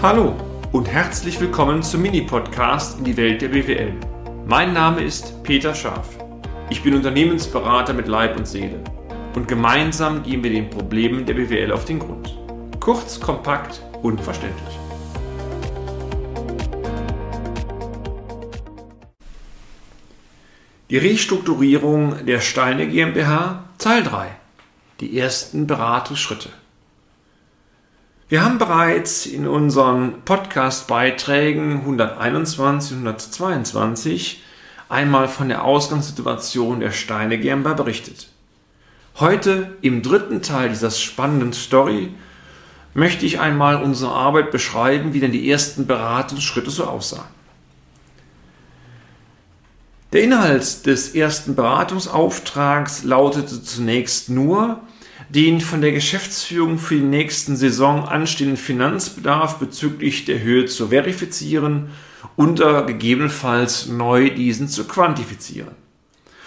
[0.00, 0.32] Hallo
[0.70, 3.92] und herzlich willkommen zum Mini-Podcast in die Welt der BWL.
[4.46, 6.16] Mein Name ist Peter Scharf.
[6.70, 8.78] Ich bin Unternehmensberater mit Leib und Seele
[9.34, 12.32] und gemeinsam gehen wir den Problemen der BWL auf den Grund.
[12.78, 14.78] Kurz, kompakt und verständlich.
[20.90, 24.28] Die Restrukturierung der Steine GmbH Teil 3.
[25.00, 26.50] Die ersten Beratungsschritte.
[28.30, 34.42] Wir haben bereits in unseren Podcast-Beiträgen 121 und 122
[34.90, 38.28] einmal von der Ausgangssituation der Steine GmbH berichtet.
[39.18, 42.12] Heute im dritten Teil dieser spannenden Story
[42.92, 47.24] möchte ich einmal unsere Arbeit beschreiben, wie denn die ersten Beratungsschritte so aussahen.
[50.12, 54.80] Der Inhalt des ersten Beratungsauftrags lautete zunächst nur,
[55.28, 61.90] den von der Geschäftsführung für die nächsten Saison anstehenden Finanzbedarf bezüglich der Höhe zu verifizieren
[62.36, 65.74] und gegebenenfalls neu diesen zu quantifizieren.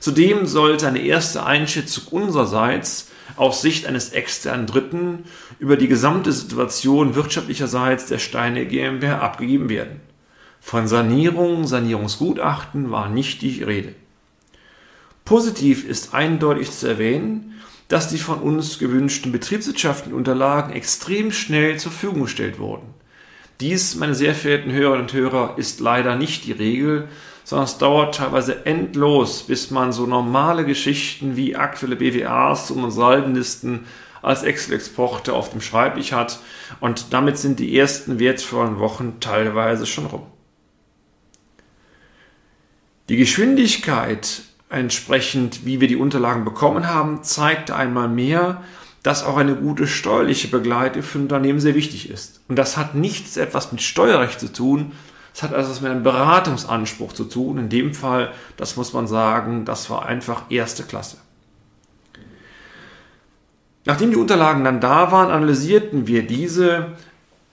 [0.00, 5.24] Zudem sollte eine erste Einschätzung unsererseits aus Sicht eines externen Dritten
[5.58, 10.00] über die gesamte Situation wirtschaftlicherseits der Steine GmbH abgegeben werden.
[10.60, 13.94] Von Sanierung, Sanierungsgutachten war nicht die Rede.
[15.24, 17.60] Positiv ist eindeutig zu erwähnen,
[17.92, 22.94] dass die von uns gewünschten betriebswirtschaftlichen Unterlagen extrem schnell zur Verfügung gestellt wurden.
[23.60, 27.08] Dies, meine sehr verehrten Hörerinnen und Hörer, ist leider nicht die Regel,
[27.44, 33.80] sondern es dauert teilweise endlos, bis man so normale Geschichten wie aktuelle BWAs und Saldenlisten
[34.22, 36.38] als Excel-Exporte auf dem Schreibtisch hat
[36.80, 40.26] und damit sind die ersten wertvollen Wochen teilweise schon rum.
[43.10, 48.62] Die Geschwindigkeit entsprechend, wie wir die Unterlagen bekommen haben, zeigte einmal mehr,
[49.02, 52.40] dass auch eine gute steuerliche Begleitung für ein Unternehmen sehr wichtig ist.
[52.48, 54.92] Und das hat nichts etwas mit Steuerrecht zu tun,
[55.34, 57.58] es hat also was mit einem Beratungsanspruch zu tun.
[57.58, 61.16] In dem Fall, das muss man sagen, das war einfach erste Klasse.
[63.84, 66.92] Nachdem die Unterlagen dann da waren, analysierten wir diese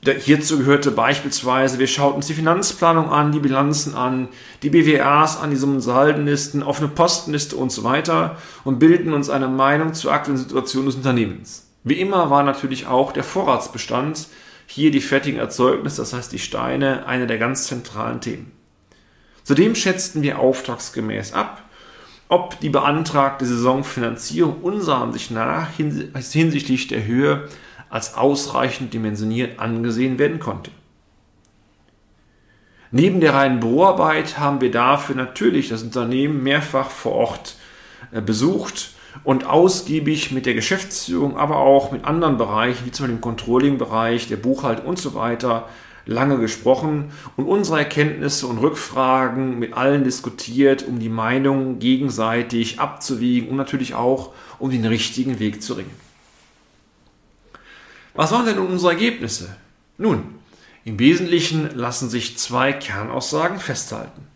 [0.02, 4.30] Hierzu gehörte beispielsweise, wir schauten uns die Finanzplanung an, die Bilanzen an,
[4.64, 9.94] die BWAs an, die Summensaldenlisten, offene Postenliste und so weiter und bilden uns eine Meinung
[9.94, 11.68] zur aktuellen Situation des Unternehmens.
[11.84, 14.28] Wie immer war natürlich auch der Vorratsbestand,
[14.68, 18.52] hier die fertigen Erzeugnisse, das heißt die Steine, eine der ganz zentralen Themen.
[19.44, 21.64] Zudem schätzten wir auftragsgemäß ab,
[22.30, 27.50] ob die beantragte Saisonfinanzierung unserer Ansicht nach hinsichtlich der Höhe
[27.90, 30.72] als ausreichend dimensioniert angesehen werden konnte.
[32.92, 37.56] Neben der reinen Büroarbeit haben wir dafür natürlich das Unternehmen mehrfach vor Ort
[38.12, 38.92] äh, besucht
[39.24, 44.28] und ausgiebig mit der Geschäftsführung, aber auch mit anderen Bereichen, wie zum Beispiel dem Controlling-Bereich,
[44.28, 45.68] der Buchhaltung und so weiter,
[46.06, 53.50] lange gesprochen und unsere Erkenntnisse und Rückfragen mit allen diskutiert, um die Meinungen gegenseitig abzuwiegen
[53.50, 56.09] und natürlich auch um den richtigen Weg zu ringen.
[58.20, 59.56] Was waren denn nun unsere Ergebnisse?
[59.98, 60.36] Nun,
[60.84, 64.28] im Wesentlichen lassen sich zwei Kernaussagen festhalten.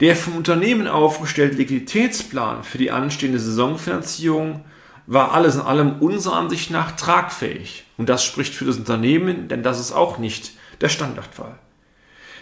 [0.00, 4.62] Der vom Unternehmen aufgestellte Liquiditätsplan für die anstehende Saisonfinanzierung
[5.06, 7.84] war alles in allem unserer Ansicht nach tragfähig.
[7.96, 11.58] Und das spricht für das Unternehmen, denn das ist auch nicht der Standardfall.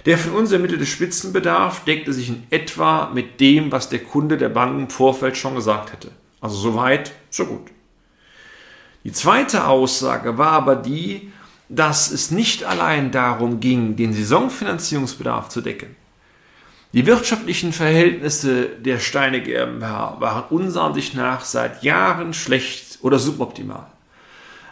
[0.05, 4.49] Der von uns ermittelte Spitzenbedarf deckte sich in etwa mit dem, was der Kunde der
[4.49, 6.11] Bank im Vorfeld schon gesagt hätte.
[6.41, 7.71] Also so weit, so gut.
[9.09, 11.33] Die zweite Aussage war aber die,
[11.71, 15.97] dass es nicht allein darum ging, den Saisonfinanzierungsbedarf zu decken.
[16.93, 23.87] Die wirtschaftlichen Verhältnisse der Steine GmbH waren unserer Ansicht nach seit Jahren schlecht oder suboptimal.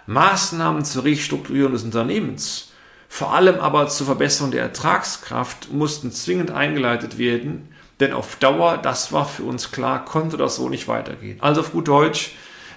[0.06, 2.72] Maßnahmen zur Restrukturierung des Unternehmens,
[3.08, 7.68] vor allem aber zur Verbesserung der Ertragskraft, mussten zwingend eingeleitet werden,
[8.00, 11.41] denn auf Dauer, das war für uns klar, konnte das so nicht weitergehen.
[11.41, 12.32] Also auf gut Deutsch,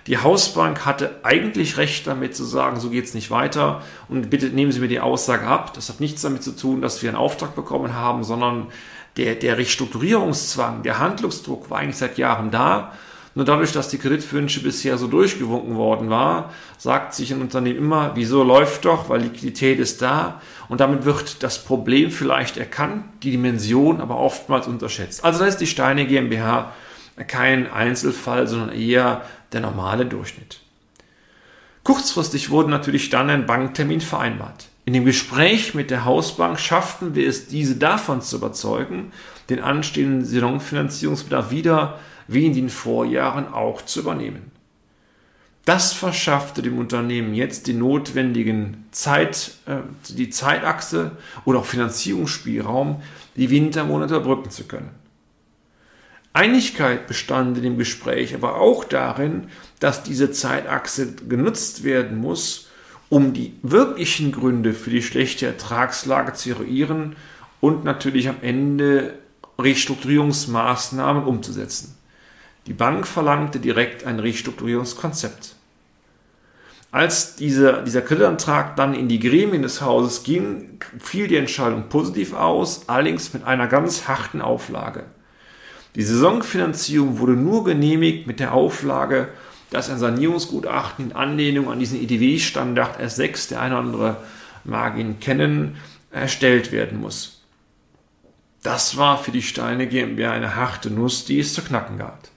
[0.07, 4.47] die Hausbank hatte eigentlich recht damit zu sagen, so geht es nicht weiter und bitte
[4.47, 5.73] nehmen Sie mir die Aussage ab.
[5.73, 8.67] Das hat nichts damit zu tun, dass wir einen Auftrag bekommen haben, sondern
[9.17, 12.93] der, der Restrukturierungszwang, der Handlungsdruck war eigentlich seit Jahren da.
[13.35, 18.11] Nur dadurch, dass die Kreditwünsche bisher so durchgewunken worden war, sagt sich ein Unternehmen immer,
[18.15, 23.31] wieso läuft doch, weil Liquidität ist da und damit wird das Problem vielleicht erkannt, die
[23.31, 25.23] Dimension aber oftmals unterschätzt.
[25.23, 26.73] Also da ist die Steine GmbH
[27.27, 30.59] kein Einzelfall, sondern eher der normale Durchschnitt.
[31.83, 34.67] Kurzfristig wurde natürlich dann ein Banktermin vereinbart.
[34.85, 39.11] In dem Gespräch mit der Hausbank schafften wir es, diese davon zu überzeugen,
[39.49, 44.51] den anstehenden Saisonfinanzierungsbedarf wieder wie in den Vorjahren auch zu übernehmen.
[45.65, 49.77] Das verschaffte dem Unternehmen jetzt die notwendigen Zeit, äh,
[50.09, 51.11] die Zeitachse
[51.45, 53.01] oder auch Finanzierungsspielraum,
[53.35, 54.89] die Wintermonate überbrücken zu können.
[56.39, 59.47] Einigkeit bestand in dem Gespräch aber auch darin,
[59.81, 62.69] dass diese Zeitachse genutzt werden muss,
[63.09, 67.17] um die wirklichen Gründe für die schlechte Ertragslage zu eruieren
[67.59, 69.15] und natürlich am Ende
[69.59, 71.97] Restrukturierungsmaßnahmen umzusetzen.
[72.67, 75.55] Die Bank verlangte direkt ein Restrukturierungskonzept.
[76.89, 82.33] Als dieser, dieser Kreditantrag dann in die Gremien des Hauses ging, fiel die Entscheidung positiv
[82.33, 85.03] aus, allerdings mit einer ganz harten Auflage.
[85.95, 89.29] Die Saisonfinanzierung wurde nur genehmigt mit der Auflage,
[89.71, 94.17] dass ein Sanierungsgutachten in Anlehnung an diesen IDW-Standard S6, der eine oder andere
[94.63, 95.77] mag ihn kennen,
[96.11, 97.41] erstellt werden muss.
[98.63, 102.31] Das war für die Steine GmbH eine harte Nuss, die es zu knacken galt.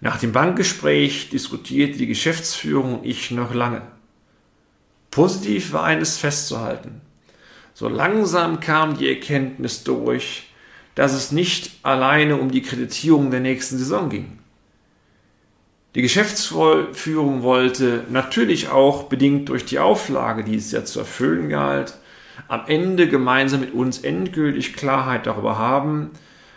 [0.00, 3.82] Nach dem Bankgespräch diskutierte die Geschäftsführung und ich noch lange.
[5.10, 7.00] Positiv war eines festzuhalten.
[7.74, 10.47] So langsam kam die Erkenntnis durch,
[10.98, 14.40] dass es nicht alleine um die Kreditierung der nächsten Saison ging.
[15.94, 21.94] Die Geschäftsführung wollte natürlich auch, bedingt durch die Auflage, die es ja zu erfüllen galt,
[22.48, 26.10] am Ende gemeinsam mit uns endgültig Klarheit darüber haben,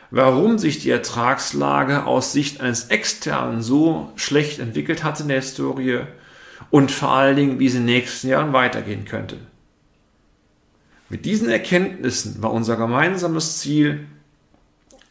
[0.09, 5.99] warum sich die Ertragslage aus Sicht eines Externen so schlecht entwickelt hat in der Historie
[6.71, 9.37] und vor allen Dingen, wie es in den nächsten Jahren weitergehen könnte.
[11.09, 14.07] Mit diesen Erkenntnissen war unser gemeinsames Ziel,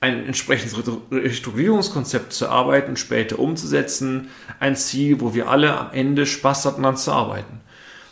[0.01, 0.77] ein entsprechendes
[1.11, 4.29] Restrukturierungskonzept zu arbeiten, später umzusetzen.
[4.59, 7.61] Ein Ziel, wo wir alle am Ende Spaß hatten, daran zu arbeiten.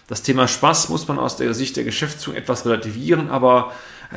[0.07, 3.73] Das Thema Spaß muss man aus der Sicht der Geschäftsführung etwas relativieren, aber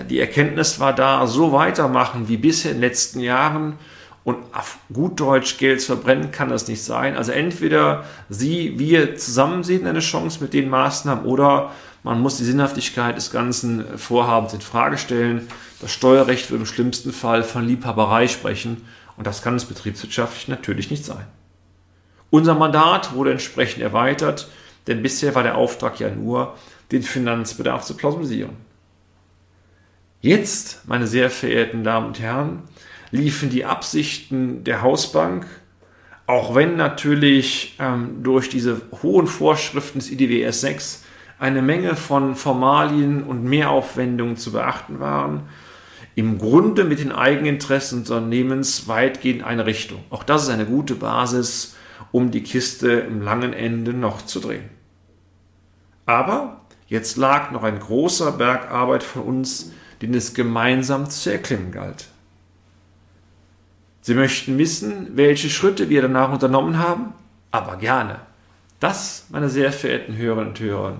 [0.10, 3.78] die Erkenntnis war da, so weitermachen wie bisher in den letzten Jahren
[4.24, 7.18] und auf gut Deutsch Geld verbrennen kann das nicht sein.
[7.18, 11.72] Also entweder Sie, wir zusammen sehen eine Chance mit den Maßnahmen oder
[12.04, 15.48] man muss die Sinnhaftigkeit des ganzen Vorhabens in Frage stellen.
[15.80, 18.86] Das Steuerrecht wird im schlimmsten Fall von Liebhaberei sprechen
[19.18, 21.26] und das kann es betriebswirtschaftlich natürlich nicht sein.
[22.32, 24.50] Unser Mandat wurde entsprechend erweitert,
[24.88, 26.56] denn bisher war der Auftrag ja nur,
[26.92, 28.52] den Finanzbedarf zu plausibilisieren.
[30.22, 32.64] Jetzt, meine sehr verehrten Damen und Herren,
[33.12, 35.46] liefen die Absichten der Hausbank,
[36.28, 41.04] auch wenn natürlich ähm, durch diese hohen Vorschriften des IDWS 6
[41.42, 45.50] eine Menge von Formalien und Mehraufwendungen zu beachten waren,
[46.14, 50.04] im Grunde mit den Eigeninteressen des Unternehmens weitgehend in eine Richtung.
[50.12, 51.76] Auch das ist eine gute Basis,
[52.12, 54.70] um die Kiste im langen Ende noch zu drehen.
[56.06, 59.72] Aber jetzt lag noch ein großer Berg Arbeit von uns,
[60.04, 62.06] den es gemeinsam zu erklimmen galt.
[64.02, 67.14] Sie möchten wissen, welche Schritte wir danach unternommen haben?
[67.50, 68.20] Aber gerne.
[68.80, 71.00] Das, meine sehr verehrten Hörerinnen und Hörer,